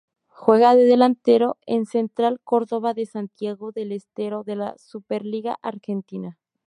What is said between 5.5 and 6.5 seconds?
Argentina.